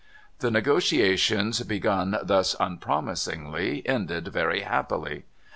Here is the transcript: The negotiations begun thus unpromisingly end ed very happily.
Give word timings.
The 0.39 0.49
negotiations 0.49 1.61
begun 1.61 2.17
thus 2.23 2.55
unpromisingly 2.59 3.87
end 3.87 4.11
ed 4.11 4.29
very 4.29 4.61
happily. 4.61 5.25